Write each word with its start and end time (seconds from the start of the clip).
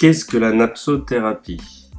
Qu'est-ce 0.00 0.24
que 0.24 0.38
la 0.38 0.54
napsothérapie? 0.54 1.90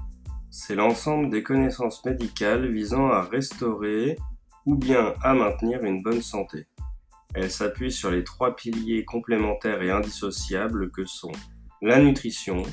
C'est 0.49 0.73
l'ensemble 0.73 1.29
des 1.29 1.43
connaissances 1.43 2.03
médicales 2.03 2.67
visant 2.67 3.09
à 3.09 3.21
restaurer 3.21 4.17
ou 4.65 4.73
bien 4.73 5.13
à 5.21 5.35
maintenir 5.35 5.83
une 5.83 6.01
bonne 6.01 6.23
santé. 6.23 6.65
Elle 7.35 7.51
s'appuie 7.51 7.91
sur 7.91 8.09
les 8.09 8.23
trois 8.23 8.55
piliers 8.55 9.05
complémentaires 9.05 9.83
et 9.83 9.91
indissociables 9.91 10.89
que 10.89 11.05
sont 11.05 11.31
la 11.83 11.99
nutrition, 11.99 12.63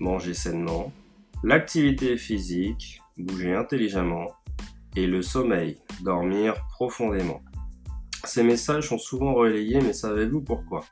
manger 0.00 0.34
sainement, 0.34 0.92
l'activité 1.44 2.16
physique, 2.16 3.00
bouger 3.16 3.54
intelligemment, 3.54 4.26
et 4.96 5.06
le 5.06 5.22
sommeil, 5.22 5.78
dormir 6.02 6.54
profondément. 6.70 7.44
Ces 8.24 8.42
messages 8.42 8.88
sont 8.88 8.98
souvent 8.98 9.34
relayés, 9.34 9.80
mais 9.80 9.92
savez-vous 9.92 10.40
pourquoi? 10.40 10.84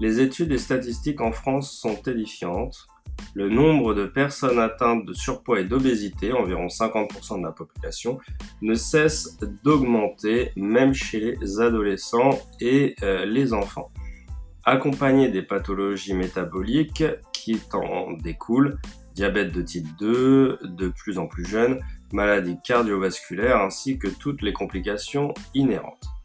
Les 0.00 0.20
études 0.20 0.50
et 0.52 0.58
statistiques 0.58 1.20
en 1.20 1.30
France 1.30 1.70
sont 1.72 2.00
édifiantes. 2.06 2.86
Le 3.34 3.50
nombre 3.50 3.92
de 3.94 4.06
personnes 4.06 4.58
atteintes 4.58 5.04
de 5.04 5.12
surpoids 5.12 5.60
et 5.60 5.64
d'obésité, 5.64 6.32
environ 6.32 6.66
50% 6.66 7.38
de 7.38 7.44
la 7.44 7.52
population, 7.52 8.18
ne 8.62 8.74
cesse 8.74 9.38
d'augmenter 9.62 10.52
même 10.56 10.94
chez 10.94 11.36
les 11.40 11.60
adolescents 11.60 12.38
et 12.60 12.96
euh, 13.02 13.26
les 13.26 13.52
enfants. 13.52 13.90
Accompagné 14.64 15.28
des 15.28 15.42
pathologies 15.42 16.14
métaboliques 16.14 17.04
qui 17.32 17.60
en 17.72 18.12
découlent, 18.12 18.78
diabète 19.14 19.52
de 19.52 19.62
type 19.62 19.86
2, 19.98 20.58
de 20.64 20.88
plus 20.88 21.18
en 21.18 21.26
plus 21.26 21.44
jeune, 21.44 21.80
maladies 22.12 22.56
cardiovasculaires 22.64 23.60
ainsi 23.60 23.98
que 23.98 24.08
toutes 24.08 24.42
les 24.42 24.52
complications 24.52 25.34
inhérentes. 25.54 26.19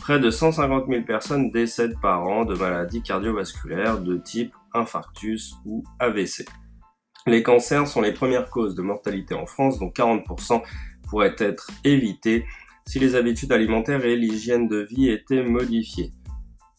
Près 0.00 0.18
de 0.18 0.30
150 0.30 0.86
000 0.88 1.04
personnes 1.04 1.50
décèdent 1.50 2.00
par 2.00 2.22
an 2.26 2.44
de 2.44 2.54
maladies 2.54 3.02
cardiovasculaires 3.02 4.00
de 4.00 4.16
type 4.16 4.54
infarctus 4.72 5.54
ou 5.64 5.84
AVC. 5.98 6.46
Les 7.26 7.42
cancers 7.42 7.86
sont 7.86 8.00
les 8.00 8.12
premières 8.12 8.48
causes 8.48 8.74
de 8.74 8.82
mortalité 8.82 9.34
en 9.34 9.44
France, 9.44 9.78
dont 9.78 9.90
40% 9.90 10.62
pourraient 11.08 11.36
être 11.38 11.70
évités 11.84 12.46
si 12.86 12.98
les 12.98 13.14
habitudes 13.16 13.52
alimentaires 13.52 14.04
et 14.06 14.16
l'hygiène 14.16 14.66
de 14.66 14.78
vie 14.78 15.10
étaient 15.10 15.42
modifiées. 15.42 16.10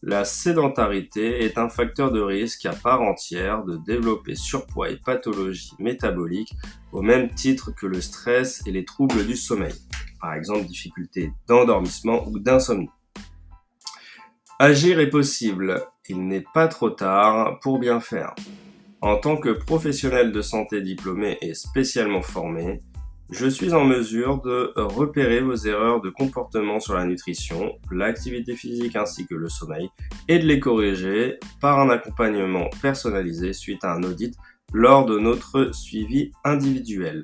La 0.01 0.23
sédentarité 0.23 1.43
est 1.43 1.57
un 1.57 1.67
facteur 1.67 2.11
de 2.11 2.21
risque 2.21 2.65
à 2.65 2.73
part 2.73 3.01
entière 3.01 3.63
de 3.65 3.77
développer 3.85 4.33
surpoids 4.33 4.89
et 4.89 4.95
pathologies 4.95 5.73
métaboliques 5.77 6.53
au 6.93 7.01
même 7.01 7.29
titre 7.33 7.71
que 7.75 7.85
le 7.85 7.99
stress 7.99 8.63
et 8.65 8.71
les 8.71 8.85
troubles 8.85 9.27
du 9.27 9.35
sommeil, 9.35 9.75
par 10.21 10.33
exemple 10.33 10.65
difficultés 10.65 11.33
d'endormissement 11.47 12.25
ou 12.27 12.39
d'insomnie. 12.39 12.89
Agir 14.61 14.99
est 14.99 15.09
possible, 15.09 15.85
il 16.09 16.27
n'est 16.27 16.43
pas 16.53 16.67
trop 16.67 16.89
tard 16.89 17.59
pour 17.61 17.79
bien 17.79 18.01
faire. 18.01 18.35
En 18.99 19.15
tant 19.15 19.37
que 19.37 19.51
professionnel 19.51 20.33
de 20.33 20.41
santé 20.41 20.81
diplômé 20.81 21.37
et 21.41 21.53
spécialement 21.53 22.21
formé, 22.21 22.81
je 23.29 23.47
suis 23.47 23.71
en 23.71 23.85
mesure 23.85 24.41
de 24.41 24.73
repérer 24.75 25.39
vos 25.39 25.55
erreurs 25.55 26.01
de 26.01 26.09
comportement 26.09 26.81
sur 26.81 26.95
la 26.95 27.05
nutrition, 27.05 27.71
l'activité 27.89 28.53
physique 28.53 28.97
ainsi 28.97 29.25
que 29.27 29.35
le 29.35 29.47
sommeil 29.47 29.87
et 30.27 30.39
de 30.39 30.45
les 30.45 30.59
corriger 30.59 31.39
par 31.61 31.79
un 31.79 31.89
accompagnement 31.89 32.69
personnalisé 32.81 33.53
suite 33.53 33.85
à 33.85 33.93
un 33.93 34.03
audit 34.03 34.35
lors 34.73 35.05
de 35.05 35.19
notre 35.19 35.73
suivi 35.73 36.33
individuel. 36.43 37.21